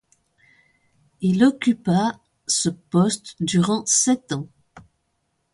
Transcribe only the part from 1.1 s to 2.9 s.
Il occupa ce